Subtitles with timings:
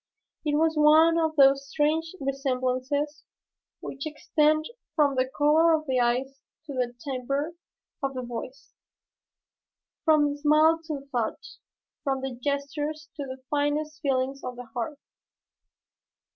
[0.43, 3.23] It was one of those strange resemblances
[3.81, 7.53] which extend from the color of the eyes to the 'timbre'
[8.01, 8.71] of the voice,
[10.03, 11.45] from the smile to the thought,
[12.03, 14.97] from the gestures to the finest feelings of the heart.